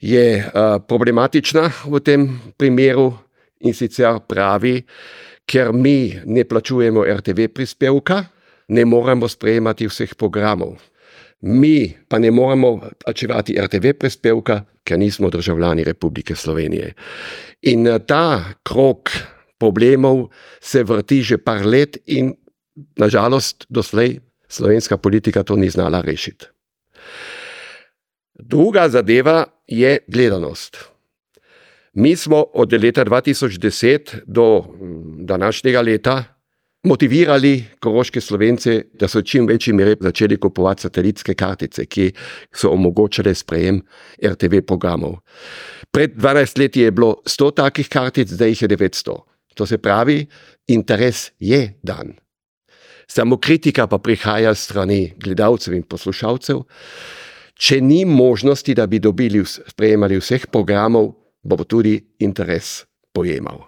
je 0.00 0.38
uh, 0.38 0.78
problematična 0.88 1.70
v 1.86 2.00
tem 2.00 2.28
primeru 2.56 3.12
in 3.60 3.74
sicer 3.74 4.20
pravi, 4.28 4.82
ker 5.48 5.72
mi 5.72 6.14
ne 6.24 6.44
plačujemo 6.44 7.02
RTV 7.02 7.48
prispevka, 7.54 8.24
ne 8.68 8.84
moremo 8.84 9.28
sprejemati 9.28 9.88
vseh 9.88 10.14
programov. 10.14 10.76
Mi 11.40 11.94
pa 12.08 12.18
ne 12.18 12.30
moremo 12.30 12.90
plačevati 13.04 13.56
RTV 13.58 13.94
prispevka, 13.98 14.62
ker 14.84 14.98
nismo 14.98 15.30
državljani 15.30 15.84
Republike 15.84 16.34
Slovenije. 16.34 16.94
In 17.62 17.88
ta 18.06 18.54
krok 18.62 19.10
problemov 19.58 20.28
se 20.60 20.82
vrti 20.82 21.22
že 21.22 21.38
par 21.38 21.66
let, 21.66 21.98
in 22.06 22.34
nažalost, 22.96 23.66
doslej 23.68 24.20
slovenska 24.48 24.96
politika 24.96 25.42
to 25.42 25.56
ni 25.56 25.70
znala 25.70 26.00
rešiti. 26.00 26.46
Druga 28.34 28.88
zadeva 28.88 29.44
je 29.68 29.98
gledanost. 30.06 30.78
Mi 31.92 32.16
smo 32.16 32.44
od 32.54 32.72
leta 32.72 33.04
2010 33.04 34.18
do 34.26 34.60
mm, 34.60 35.26
današnjega 35.26 35.80
leta 35.80 36.24
motivirali 36.82 37.64
koroške 37.80 38.20
slovence, 38.20 38.82
da 38.92 39.08
so 39.08 39.22
čim 39.22 39.46
večji 39.46 39.72
meri 39.72 39.96
začeli 40.00 40.36
kupovati 40.40 40.82
satelitske 40.82 41.34
kartice, 41.34 41.86
ki 41.86 42.12
so 42.54 42.70
omogočale 42.70 43.34
sprejem 43.34 43.82
RTV 44.24 44.62
programov. 44.66 45.18
Pred 45.90 46.16
12 46.16 46.58
leti 46.58 46.80
je 46.80 46.90
bilo 46.90 47.16
100 47.26 47.54
takih 47.54 47.88
kartic, 47.88 48.28
zdaj 48.28 48.48
jih 48.48 48.62
je 48.62 48.68
900. 48.68 49.18
To 49.54 49.66
se 49.66 49.78
pravi, 49.78 50.26
interes 50.66 51.30
je 51.38 51.74
dan. 51.82 52.14
Samo 53.08 53.36
kritika 53.36 53.86
pa 53.86 53.98
prihaja 53.98 54.54
strani 54.54 55.14
gledalcev 55.16 55.74
in 55.74 55.82
poslušalcev, 55.82 56.62
če 57.58 57.80
ni 57.82 58.04
možnosti, 58.04 58.74
da 58.74 58.86
bi 58.86 59.00
dobili, 59.02 59.42
sprejemali 59.44 60.18
vseh 60.20 60.46
programov, 60.52 61.10
bo 61.42 61.64
tudi 61.64 61.98
interes 62.22 62.84
pojemal. 63.12 63.66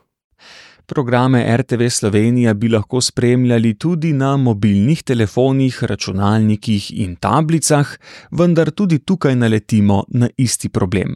Programe 0.91 1.45
RTV 1.57 1.87
Slovenija 1.89 2.55
bi 2.55 2.69
lahko 2.69 3.01
spremljali 3.01 3.77
tudi 3.79 4.13
na 4.13 4.37
mobilnih 4.37 5.03
telefonih, 5.03 5.85
računalnikih 5.85 6.91
in 6.99 7.15
tablicah, 7.17 7.93
vendar 8.31 8.71
tudi 8.71 8.99
tukaj 8.99 9.37
naletimo 9.37 10.05
na 10.09 10.29
isti 10.37 10.69
problem. 10.69 11.15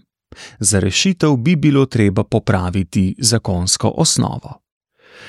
Za 0.59 0.79
rešitev 0.81 1.37
bi 1.37 1.57
bilo 1.57 1.87
treba 1.87 2.25
popraviti 2.25 3.15
zakonsko 3.19 3.93
osnovo. 3.97 4.64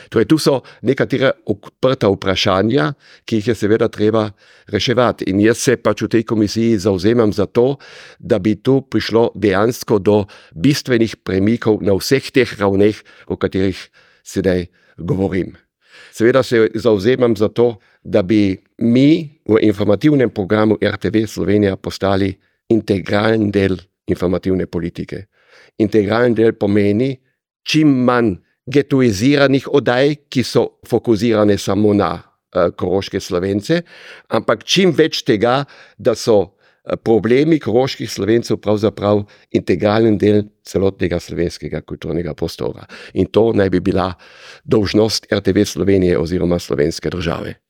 Torej, 0.10 0.28
tu 0.30 0.38
so 0.42 0.62
nekatera 0.82 1.32
odprta 1.52 2.10
vprašanja, 2.12 2.92
ki 3.26 3.42
jih 3.42 3.52
je 3.52 3.56
seveda 3.56 3.90
treba 3.92 4.30
reševati. 4.72 5.30
In 5.32 5.42
jaz 5.44 5.64
se 5.64 5.78
pač 5.78 6.06
v 6.06 6.12
tej 6.18 6.24
komisiji 6.24 6.80
zauzemam 6.86 7.34
za 7.34 7.46
to, 7.46 7.78
da 8.20 8.40
bi 8.40 8.56
tu 8.56 8.82
prišlo 8.82 9.32
dejansko 9.36 10.00
do 10.00 10.24
bistvenih 10.56 11.18
premikov 11.24 11.84
na 11.86 11.98
vseh 11.98 12.32
teh 12.32 12.58
ravneh, 12.60 12.96
o 13.28 13.38
katerih 13.38 13.78
sedaj 14.24 14.66
govorim. 14.98 15.56
Seveda 16.12 16.44
se 16.44 16.70
zauzemam 16.76 17.36
za 17.36 17.48
to, 17.48 17.76
da 18.04 18.22
bi 18.22 18.58
mi 18.78 19.40
v 19.46 19.60
informativnem 19.62 20.30
programu 20.30 20.78
RTV 20.82 21.26
Slovenija 21.28 21.76
postali 21.76 22.34
integralen 22.70 23.52
del 23.52 23.78
informativne 24.08 24.66
politike. 24.66 25.26
Integralen 25.78 26.34
del 26.34 26.54
pomeni 26.54 27.16
čim 27.64 27.90
manj 28.06 28.36
getoiziranih 28.66 29.68
oddaj, 29.72 30.16
ki 30.30 30.44
so 30.44 30.66
fokusirane 30.88 31.58
samo 31.58 31.94
na 31.94 32.12
uh, 32.16 32.70
koroške 32.78 33.20
slovence, 33.20 33.82
ampak 34.30 34.64
čim 34.64 34.94
več 34.96 35.22
tega, 35.28 35.64
da 35.98 36.16
so 36.18 36.38
uh, 36.42 36.96
problemi 36.98 37.60
koroških 37.62 38.10
slovencev 38.12 38.58
pravzaprav 38.64 39.26
integralen 39.54 40.18
del 40.18 40.44
celotnega 40.66 41.20
slovenskega 41.20 41.82
kulturnega 41.86 42.34
prostora. 42.34 42.88
In 43.14 43.30
to 43.30 43.52
naj 43.54 43.70
bi 43.70 43.84
bila 43.86 44.12
dolžnost 44.64 45.30
RTV 45.34 45.66
Slovenije 45.66 46.18
oziroma 46.18 46.60
slovenske 46.60 47.10
države. 47.10 47.65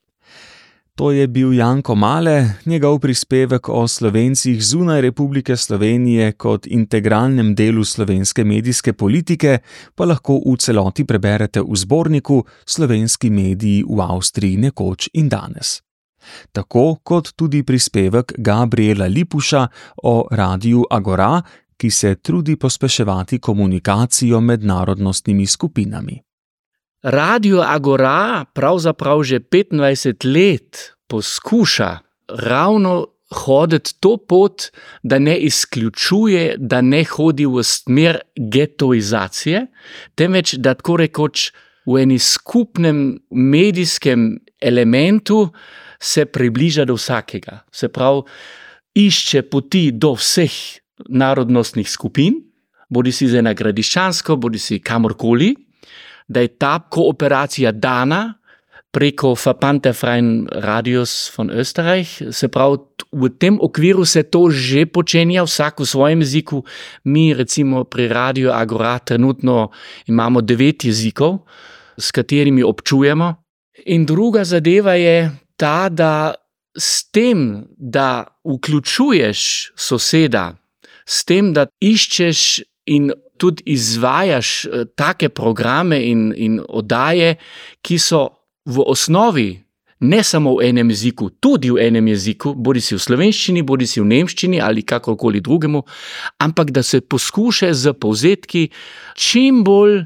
To 0.95 1.11
je 1.11 1.27
bil 1.27 1.53
Janko 1.53 1.95
Male, 1.95 2.49
njegov 2.65 2.99
prispevek 2.99 3.69
o 3.69 3.87
slovencih 3.87 4.63
zunaj 4.63 5.01
Republike 5.01 5.57
Slovenije 5.57 6.31
kot 6.31 6.67
integralnem 6.67 7.55
delu 7.55 7.83
slovenske 7.83 8.43
medijske 8.43 8.93
politike 8.93 9.57
pa 9.95 10.05
lahko 10.05 10.39
v 10.45 10.55
celoti 10.55 11.03
preberete 11.03 11.61
v 11.61 11.75
zborniku 11.75 12.45
Slovenski 12.65 13.29
mediji 13.29 13.83
v 13.83 14.01
Avstriji 14.01 14.57
nekoč 14.57 15.09
in 15.13 15.27
danes. 15.29 15.81
Tako 16.51 16.95
kot 17.03 17.33
tudi 17.35 17.63
prispevek 17.63 18.33
Gabriela 18.37 19.05
Lipuša 19.05 19.67
o 20.03 20.27
radiju 20.31 20.85
Agora, 20.89 21.41
ki 21.77 21.89
se 21.89 22.15
trudi 22.15 22.55
pospeševati 22.55 23.39
komunikacijo 23.39 24.39
med 24.41 24.63
narodnostnimi 24.63 25.45
skupinami. 25.45 26.24
Radio 27.03 27.61
Agora 27.61 28.45
pravzaprav 28.53 29.23
že 29.23 29.39
25 29.39 30.25
let 30.25 30.95
poskuša 31.07 31.99
ravno 32.27 33.15
hoditi 33.29 33.93
to 33.99 34.17
pot, 34.17 34.61
da 35.03 35.19
ne 35.19 35.37
izključuje, 35.37 36.55
da 36.57 36.81
ne 36.81 37.03
hodi 37.03 37.45
v 37.45 37.63
smer 37.63 38.19
getoizacije, 38.35 39.67
temveč 40.15 40.53
da 40.53 40.73
tako 40.73 40.97
rekoč 40.97 41.51
v 41.85 42.01
enem 42.01 42.19
skupnem 42.19 43.19
medijskem 43.29 44.39
elementu 44.61 45.49
se 45.99 46.25
približa 46.25 46.85
do 46.85 46.95
vsakega. 46.95 47.63
Se 47.71 47.87
pravi, 47.87 48.21
išče 48.95 49.41
poti 49.49 49.91
do 49.91 50.13
vseh 50.15 50.53
narodnostnih 51.09 51.89
skupin, 51.89 52.39
bodi 52.89 53.11
si 53.11 53.27
za 53.27 53.41
ena 53.41 53.53
gradiščansko, 53.53 54.37
bodi 54.37 54.59
si 54.59 54.79
kamorkoli 54.79 55.53
da 56.27 56.41
je 56.41 56.47
ta 56.47 56.79
kooperacija 56.89 57.71
dana 57.71 58.33
preko 58.95 59.35
Fapante 59.35 59.93
Freien 59.93 60.47
Radios 60.51 61.31
von 61.37 61.49
Österreich. 61.49 62.31
Se 62.31 62.47
pravi, 62.47 62.77
v 63.11 63.29
tem 63.29 63.59
okviru 63.59 64.05
se 64.05 64.23
to 64.23 64.47
že 64.49 64.85
počenja, 64.85 65.43
vsak 65.43 65.83
v 65.83 65.85
svojem 65.85 66.19
jeziku. 66.23 66.63
Mi, 67.03 67.33
recimo 67.35 67.83
pri 67.83 68.07
Radio 68.07 68.55
Agora, 68.55 68.99
trenutno 68.99 69.75
imamo 70.07 70.41
devet 70.41 70.87
jezikov, 70.87 71.43
s 71.97 72.11
katerimi 72.11 72.63
občujemo. 72.63 73.35
In 73.91 74.05
druga 74.05 74.47
zadeva 74.47 74.95
je 74.95 75.31
ta, 75.59 75.89
da 75.89 76.31
s 76.71 77.11
tem, 77.11 77.67
da 77.75 78.23
vključuješ 78.47 79.71
soseda, 79.75 80.55
s 81.03 81.25
tem, 81.27 81.51
da 81.51 81.67
iščeš 81.83 82.63
in 82.95 83.11
tudi 83.37 83.63
izvajaš 83.75 84.65
uh, 84.65 84.87
take 84.95 85.29
programe 85.29 85.99
in, 86.07 86.31
in 86.35 86.59
oddaje, 86.69 87.35
ki 87.81 87.99
so 87.99 88.27
v 88.65 88.83
osnovi 88.87 89.49
ne 89.99 90.23
samo 90.23 90.57
v 90.57 90.69
enem 90.69 90.89
jeziku, 90.91 91.29
tudi 91.39 91.71
v 91.71 91.79
enem 91.87 92.07
jeziku, 92.11 92.53
bodi 92.53 92.81
si 92.83 92.95
v 92.95 93.01
slovenščini, 93.01 93.63
bodi 93.63 93.87
si 93.87 94.01
v 94.01 94.09
nemščini 94.09 94.59
ali 94.61 94.83
kakorkoli 94.83 95.41
drugemu, 95.41 95.81
ampak 96.43 96.71
da 96.75 96.83
se 96.83 97.01
poskuša 97.01 97.73
z 97.73 97.93
povzetki 97.93 98.67
čim 99.15 99.63
bolj, 99.63 100.03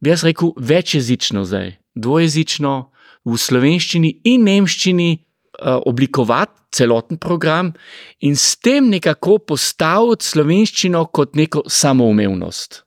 bi 0.00 0.12
jaz 0.12 0.24
rekel, 0.28 0.52
večjezično 0.56 1.44
zdaj, 1.44 1.72
dvojezično 1.94 2.76
v 3.24 3.36
slovenščini 3.36 4.20
in 4.24 4.46
nemščini. 4.48 5.10
Eh, 5.62 5.80
oblikovati 5.86 6.59
celoten 6.70 7.18
program 7.18 7.72
in 8.20 8.36
s 8.36 8.56
tem 8.56 8.88
nekako 8.90 9.38
postaviti 9.38 10.26
slovenščino 10.26 11.04
kot 11.06 11.34
neko 11.34 11.64
samoumevnost. 11.66 12.84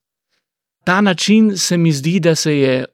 Ta 0.84 1.02
način 1.02 1.58
se 1.58 1.78
mi 1.78 1.92
zdi, 1.92 2.20
da 2.20 2.36
se 2.36 2.58
je 2.58 2.86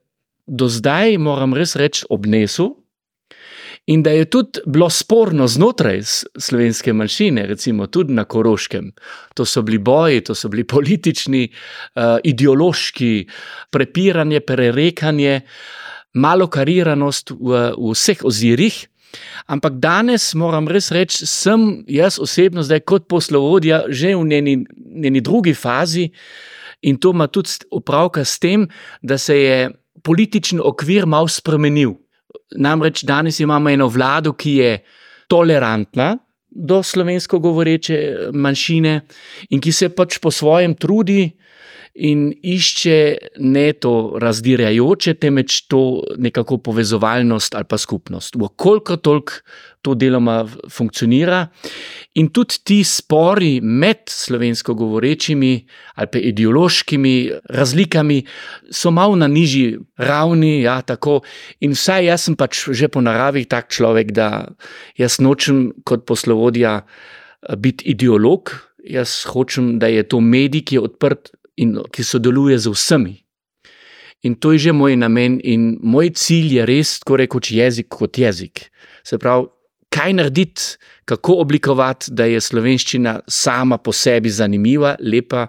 do 0.48 0.68
zdaj, 0.68 1.18
moram 1.18 1.54
res 1.54 1.76
reči, 1.76 2.06
obnesel. 2.10 2.76
In 3.90 4.04
da 4.06 4.12
je 4.14 4.28
tudi 4.30 4.62
bilo 4.70 4.90
sporno 4.94 5.48
znotraj 5.50 6.04
slovenske 6.38 6.94
manjšine, 6.94 7.48
recimo 7.50 7.88
tudi 7.88 8.14
na 8.14 8.24
Koroškem. 8.24 8.92
To 9.34 9.46
so 9.46 9.64
bili 9.66 9.78
boji, 9.78 10.22
to 10.22 10.36
so 10.36 10.50
bili 10.50 10.64
politični, 10.76 11.48
uh, 11.50 12.20
ideološki, 12.24 13.28
prepiranje, 13.72 14.40
prerekanje, 14.46 15.42
malo 16.14 16.48
kariranost 16.48 17.34
v, 17.34 17.66
v 17.78 17.96
vseh 17.96 18.22
ozirih. 18.24 18.78
Ampak 19.50 19.80
danes 19.82 20.34
moram 20.38 20.68
res 20.68 20.92
reči, 20.94 21.26
sem 21.26 21.84
jaz 21.90 22.20
osebno 22.22 22.64
zdaj 22.64 22.84
kot 22.86 23.08
poslovodja 23.10 23.84
že 23.90 24.14
v 24.16 24.26
njeni, 24.26 24.56
njeni 24.78 25.22
drugi 25.22 25.54
fazi 25.54 26.10
in 26.82 26.98
to 26.98 27.12
ima 27.12 27.28
tudi 27.28 27.66
opravka 27.72 28.26
s 28.26 28.40
tem, 28.40 28.68
da 29.02 29.18
se 29.18 29.36
je 29.36 29.72
politični 30.04 30.60
okvir 30.64 31.06
malo 31.06 31.28
spremenil. 31.28 31.98
Namreč 32.56 33.04
danes 33.04 33.40
imamo 33.40 33.70
eno 33.70 33.88
vlado, 33.88 34.34
ki 34.34 34.54
je 34.56 34.72
tolerantna 35.28 36.18
do 36.50 36.84
slovensko 36.84 37.40
govoreče 37.40 38.30
manjšine 38.34 39.02
in 39.50 39.62
ki 39.62 39.72
se 39.72 39.90
pač 39.90 40.18
po 40.18 40.32
svojem 40.32 40.74
trudi 40.76 41.32
in 41.94 42.30
išče 42.44 43.18
ne 43.40 43.74
to 43.74 44.18
razdirjajoče, 44.22 45.14
temveč 45.14 45.62
to 45.68 46.04
nekako 46.18 46.58
povezovalnost 46.58 47.56
ali 47.56 47.66
pa 47.70 47.78
skupnost. 47.78 48.36
Vkoliko 48.36 48.98
toliko 48.98 49.34
to 49.82 49.96
deloma 49.96 50.44
funkcionira. 50.72 51.48
In 52.20 52.30
tudi 52.36 52.60
ti 52.64 52.80
spori 52.84 53.60
med 53.62 54.10
slovensko 54.10 54.74
govorečimi 54.74 55.54
ali 55.96 56.08
pa 56.12 56.20
ideološkimi 56.20 57.32
razlikami 57.50 58.24
so 58.72 58.92
malo 58.92 59.16
na 59.16 59.28
nižji 59.28 59.78
ravni. 59.98 60.62
Ja, 60.62 60.82
in 61.60 61.72
vsaj 61.72 62.06
jaz 62.06 62.28
sem 62.28 62.36
pač 62.36 62.68
že 62.72 62.88
po 62.88 63.02
naravi 63.02 63.46
tak 63.46 63.72
človek, 63.72 64.12
da 64.12 64.48
jaz 64.98 65.20
nočem 65.20 65.72
kot 65.84 66.06
poslovodja 66.06 66.82
eh, 66.84 67.56
biti 67.56 67.86
ideolog. 67.92 68.52
Jaz 68.84 69.26
hočem, 69.28 69.80
da 69.80 69.88
je 69.88 70.04
to 70.08 70.20
medij, 70.20 70.64
ki 70.64 70.76
je 70.76 70.82
odprt 70.82 71.32
in 71.60 71.76
ki 71.92 72.04
sodeluje 72.04 72.58
z 72.60 72.72
vsemi. 72.72 73.16
In 74.24 74.36
to 74.36 74.52
je 74.52 74.68
že 74.68 74.72
moj 74.76 74.98
namen, 75.00 75.40
in 75.44 75.78
moj 75.80 76.12
cilj 76.12 76.60
je 76.60 76.66
res, 76.68 77.00
tako 77.00 77.22
rekoč, 77.24 77.52
jezik 77.56 77.88
kot 77.88 78.20
jezik. 78.20 78.68
Se 79.04 79.18
pravi, 79.18 79.48
kaj 79.90 80.14
narediti, 80.14 80.64
kako 81.08 81.40
oblikovati, 81.44 82.12
da 82.12 82.28
je 82.28 82.42
slovenščina 82.42 83.20
sama 83.28 83.80
po 83.80 83.96
sebi 83.96 84.30
zanimiva, 84.30 84.96
lepa, 85.00 85.48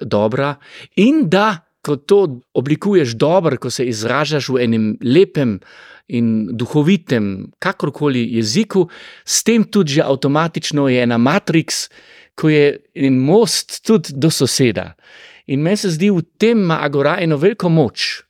dobra, 0.00 0.56
in 0.96 1.26
da, 1.28 1.64
ko 1.84 1.96
to 1.96 2.40
oblikuješ 2.58 3.14
dobro, 3.16 3.56
ko 3.60 3.70
se 3.70 3.86
izražaš 3.86 4.48
v 4.48 4.64
enem 4.64 4.88
lepem 5.04 5.58
in 6.08 6.48
duhovitem, 6.56 7.52
kakorkoli 7.62 8.24
jeziku, 8.38 8.88
s 9.24 9.44
tem 9.44 9.64
tudi 9.64 9.98
že 9.98 10.06
avtomatično 10.08 10.88
je 10.88 11.04
ena 11.04 11.18
matrica, 11.18 11.92
ko 12.38 12.48
je 12.48 12.78
en 12.94 13.18
most 13.18 13.82
tudi 13.86 14.14
do 14.14 14.30
soseda. 14.30 14.94
In 15.48 15.62
meni 15.64 15.80
se 15.80 15.90
zdi, 15.94 16.10
v 16.12 16.24
tem 16.38 16.64
ima 16.64 16.80
Agora 16.84 17.16
eno 17.20 17.38
veliko 17.40 17.70
moč. 17.72 18.22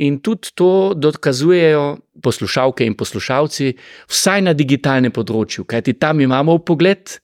In 0.00 0.20
tudi 0.22 0.52
to 0.54 0.94
dokazujejo 0.96 1.98
poslušalke 2.22 2.86
in 2.86 2.94
poslušalci, 2.94 3.72
vsaj 4.08 4.44
na 4.46 4.54
digitalnem 4.54 5.12
področju, 5.12 5.66
kajti 5.68 5.96
tam 5.98 6.20
imamo 6.22 6.60
pogled, 6.64 7.18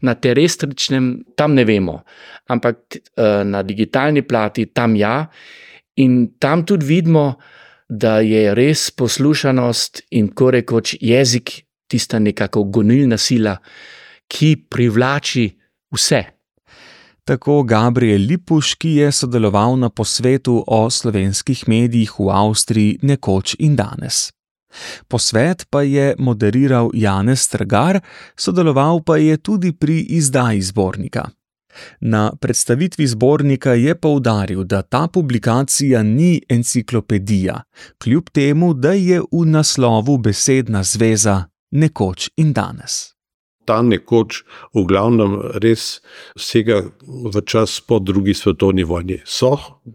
na 0.00 0.14
terestričnem, 0.16 1.10
tam 1.36 1.54
ne 1.54 1.64
vemo, 1.68 2.00
ampak 2.48 2.96
eh, 2.96 3.44
na 3.44 3.62
digitalni 3.62 4.24
plati 4.24 4.70
tam 4.72 4.96
ja. 4.96 5.28
In 6.00 6.38
tam 6.40 6.64
tudi 6.64 6.86
vidimo, 6.88 7.34
da 7.90 8.20
je 8.22 8.54
res 8.54 8.90
poslušanost 8.94 10.04
in 10.16 10.30
ko 10.32 10.50
rekoč 10.54 10.94
jezik 11.02 11.50
tista 11.90 12.20
nekako 12.22 12.64
gonilna 12.70 13.18
sila, 13.18 13.56
ki 14.30 14.54
privlači 14.70 15.48
vse. 15.90 16.22
Tako 17.30 17.62
Gabriel 17.62 18.24
Lipuš, 18.26 18.74
ki 18.74 18.88
je 18.88 19.12
sodeloval 19.12 19.76
na 19.78 19.88
posvetu 19.88 20.64
o 20.66 20.90
slovenskih 20.90 21.60
medijih 21.68 22.16
v 22.18 22.26
Avstriji 22.34 22.96
nekoč 23.06 23.54
in 23.58 23.76
danes. 23.78 24.32
Posvet 25.08 25.62
pa 25.70 25.82
je 25.82 26.16
moderiral 26.18 26.90
Janez 26.94 27.44
Trgar, 27.48 28.00
sodeloval 28.34 29.04
pa 29.06 29.20
je 29.22 29.36
tudi 29.36 29.70
pri 29.72 30.00
izdaji 30.18 30.62
zbornika. 30.62 31.28
Na 32.00 32.32
predstavitvi 32.40 33.06
zbornika 33.06 33.78
je 33.78 33.94
poudaril, 33.94 34.64
da 34.64 34.82
ta 34.82 35.06
publikacija 35.06 36.02
ni 36.02 36.42
enciklopedija, 36.48 37.62
kljub 38.02 38.34
temu, 38.34 38.74
da 38.74 38.92
je 38.92 39.20
v 39.20 39.46
naslovu 39.46 40.18
besedna 40.18 40.82
zveza 40.82 41.44
nekoč 41.70 42.30
in 42.36 42.52
danes. 42.52 43.19
Ta 43.70 43.78
nekoč 43.86 44.40
v 44.74 44.82
glavnem 44.90 45.36
res 45.62 46.00
vsega 46.34 46.80
v 47.06 47.42
čas 47.46 47.76
po 47.86 48.00
drugi 48.02 48.34
svetovni 48.34 48.82
vojni. 48.82 49.20
So, 49.24 49.54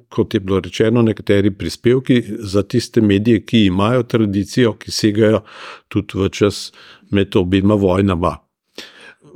kot 0.09 0.33
je 0.33 0.39
bilo 0.39 0.61
rečeno, 0.63 1.03
nekateri 1.03 1.51
prispevki 1.51 2.21
za 2.39 2.63
tiste 2.63 3.03
medije, 3.03 3.43
ki 3.43 3.65
imajo 3.67 4.07
tradicijo, 4.07 4.77
ki 4.79 4.95
segajo 4.95 5.43
tudi 5.91 6.23
v 6.23 6.31
čas 6.31 6.69
med 7.11 7.35
obima 7.35 7.75
vojnama. 7.75 8.37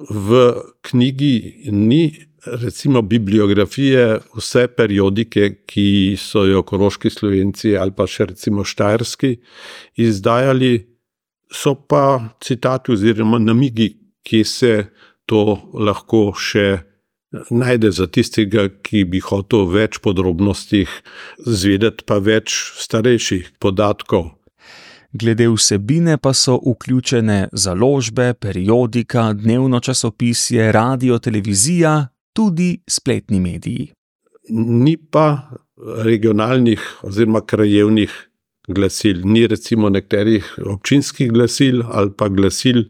V 0.10 0.40
knjigi 0.88 1.68
ni 1.76 2.30
recimo 2.46 3.02
bibliografije, 3.02 4.20
vse 4.38 4.68
periodike, 4.68 5.50
ki 5.68 6.16
so 6.20 6.46
jo 6.46 6.64
koroški 6.64 7.10
slovenci 7.10 7.76
ali 7.78 7.92
pa 7.96 8.08
še 8.08 8.30
recimo 8.32 8.64
štajerski 8.64 9.36
izdajali, 10.00 10.74
so 11.52 11.76
pa 11.76 12.36
citati 12.42 12.94
oziroma 12.94 13.40
namigi, 13.40 13.90
ki 14.30 14.44
se 14.46 14.74
to 15.26 15.58
lahko 15.74 16.30
še 16.38 16.84
najde 17.50 17.92
za 17.94 18.08
tistega, 18.10 18.68
ki 18.70 19.06
bi 19.10 19.22
hotel 19.22 19.68
več 19.70 20.00
podrobnosti 20.02 20.86
zvedeti, 21.46 22.06
pa 22.06 22.20
več 22.22 22.54
starejših 22.82 23.56
podatkov. 23.62 24.36
Glede 25.10 25.48
vsebine 25.50 26.20
pa 26.22 26.36
so 26.38 26.60
vključene 26.62 27.50
založbe, 27.54 28.34
periodika, 28.38 29.32
dnevno 29.34 29.80
časopisje, 29.82 30.72
radio, 30.72 31.18
televizija 31.18 32.12
tudi 32.34 32.76
spletni 32.86 33.40
mediji. 33.42 33.90
Ni 34.54 34.98
pa 34.98 35.50
regionalnih 36.06 36.82
oziroma 37.06 37.42
krajevnih 37.42 38.29
glasil, 38.70 39.22
ni 39.24 39.48
recimo 39.48 39.90
nekaterih 39.90 40.46
občinskih 40.66 41.32
glasil 41.32 41.84
ali 41.92 42.12
pa 42.18 42.30
glasil 42.30 42.86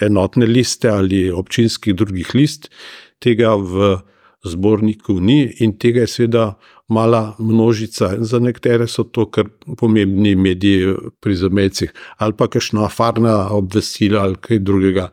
enotne 0.00 0.46
liste 0.46 0.88
ali 0.90 1.30
občinskih 1.30 1.94
drugih 1.94 2.34
list. 2.34 2.70
Tega 3.18 3.56
v 3.56 3.98
zborniku 4.46 5.18
ni 5.20 5.44
in 5.60 5.74
tega 5.78 6.06
je 6.06 6.12
seveda 6.14 6.44
mala 6.88 7.34
množica. 7.38 8.14
Za 8.20 8.38
nekatere 8.38 8.86
so 8.86 9.04
to 9.04 9.26
kar 9.30 9.50
pomembni 9.78 10.36
mediji 10.36 10.94
pri 11.20 11.34
zamecih 11.36 11.92
ali 12.18 12.32
pa 12.38 12.48
kakšna 12.48 12.88
farna 12.88 13.50
obvestila 13.52 14.22
ali 14.22 14.38
kaj 14.40 14.58
drugega. 14.58 15.10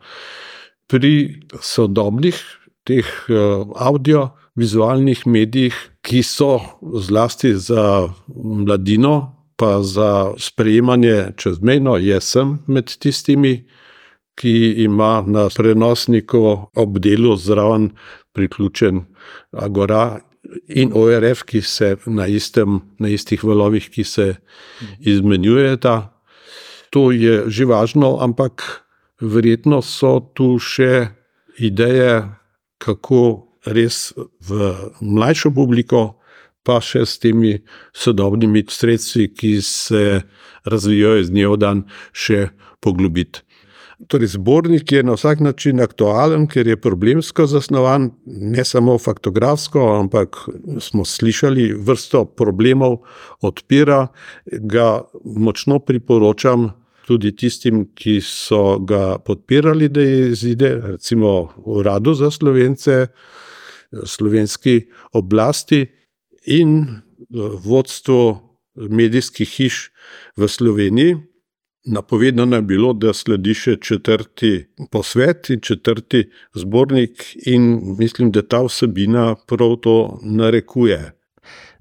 Pri 0.86 1.42
sodobnih 1.60 2.38
teh 2.86 3.06
uh, 3.28 3.66
audio-vizualnih 3.74 5.26
medijih, 5.26 5.74
ki 6.06 6.22
so 6.22 6.60
zlasti 7.02 7.56
za 7.58 8.06
mladino, 8.30 9.35
pa 9.56 9.82
za 9.82 10.32
sprejemanje 10.38 11.32
čezmejno, 11.36 11.96
jaz 11.96 12.24
sem 12.24 12.58
med 12.66 12.92
tistimi, 12.98 13.64
ki 14.36 14.84
ima 14.84 15.24
na 15.26 15.48
prenosniku 15.48 16.68
ob 16.74 16.98
delu 16.98 17.36
zraven 17.36 17.90
priključen 18.32 19.04
Agora. 19.52 20.20
In 20.68 20.92
ORF, 20.94 21.42
ki 21.42 21.60
se 21.62 21.96
na, 22.06 22.26
istem, 22.26 22.80
na 22.98 23.08
istih 23.08 23.44
valovih, 23.44 23.88
ki 23.90 24.04
se 24.04 24.34
izmenjujeta, 25.00 26.12
to 26.90 27.10
je 27.10 27.50
že 27.50 27.64
važno, 27.66 28.18
ampak 28.22 28.62
verjetno 29.20 29.80
so 29.82 30.20
tu 30.34 30.58
še 30.62 31.08
ideje, 31.58 32.22
kako 32.78 33.48
res 33.66 34.12
v 34.46 34.70
mlajšo 35.00 35.50
publiko, 35.50 36.20
pa 36.66 36.80
še 36.82 37.06
s 37.06 37.20
temi 37.22 37.54
sodobnimi 37.94 38.64
sredstvi, 38.68 39.30
ki 39.34 39.56
se 39.62 40.04
razvijajo 40.66 41.22
iz 41.22 41.30
dneva 41.30 41.54
v 41.54 41.62
dan, 41.62 41.82
še 42.12 42.48
poglobiti. 42.82 43.46
Torej, 44.12 44.34
zbornik 44.34 44.92
je 44.92 45.00
na 45.02 45.14
vsak 45.16 45.40
način 45.40 45.80
aktualen, 45.80 46.44
ker 46.52 46.68
je 46.68 46.76
problemsko 46.76 47.46
zasnovan, 47.48 48.10
ne 48.26 48.64
samo 48.64 48.98
faktografsko, 49.00 49.80
ampak 50.02 50.36
smo 50.84 51.04
slišali 51.08 51.70
vrsto 51.72 52.26
problemov, 52.28 52.98
odpira 53.40 54.08
ga 54.44 55.00
močno 55.24 55.78
priporočam 55.80 56.74
tudi 57.08 57.32
tistim, 57.36 57.86
ki 57.96 58.18
so 58.20 58.76
ga 58.84 59.16
podpirali, 59.24 59.88
da 59.88 60.04
je 60.04 60.30
izide, 60.34 60.74
recimo 60.92 61.48
Uradu 61.64 62.14
za 62.14 62.30
Slovence, 62.30 63.06
slovenski 64.04 64.80
oblasti 65.12 65.86
in 66.46 66.86
vodstvo 67.64 68.42
medijskih 68.74 69.48
hiš 69.48 69.90
v 70.36 70.48
Sloveniji. 70.48 71.16
Napovedano 71.86 72.56
je 72.56 72.62
bilo, 72.62 72.92
da 72.92 73.12
sledi 73.14 73.54
še 73.54 73.76
četrti 73.78 74.66
posvet 74.90 75.50
in 75.54 75.60
četrti 75.60 76.24
zbornik, 76.54 77.22
in 77.46 77.94
mislim, 77.98 78.32
da 78.34 78.42
ta 78.42 78.64
vsebina 78.66 79.36
prav 79.46 79.76
to 79.82 80.18
narekuje. 80.22 81.12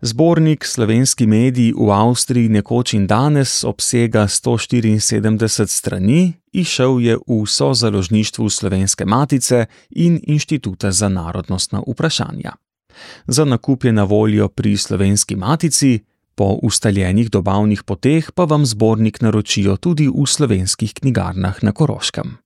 Zbornik 0.01 0.65
slovenski 0.65 1.25
mediji 1.27 1.73
v 1.73 1.89
Avstriji 1.89 2.49
nekoč 2.53 2.93
in 2.93 3.07
danes 3.07 3.63
obsega 3.63 4.27
174 4.27 5.65
strani, 5.67 6.35
išel 6.53 6.99
je 7.01 7.17
v 7.17 7.39
sozaložništvu 7.47 8.49
Slovenske 8.49 9.05
matice 9.05 9.65
in 9.89 10.19
Inštituta 10.27 10.91
za 10.91 11.09
narodnostna 11.09 11.81
vprašanja. 11.87 12.53
Za 13.27 13.45
nakup 13.45 13.83
je 13.83 13.91
na 13.91 14.03
voljo 14.03 14.47
pri 14.47 14.77
Slovenski 14.77 15.35
matici, 15.35 15.99
po 16.35 16.59
ustaljenih 16.63 17.31
dobavnih 17.31 17.83
poteh 17.83 18.31
pa 18.31 18.43
vam 18.43 18.65
zbornik 18.65 19.21
naročijo 19.21 19.77
tudi 19.77 20.07
v 20.07 20.25
slovenskih 20.27 20.93
knjigarnah 20.93 21.63
na 21.63 21.71
Koroškem. 21.71 22.44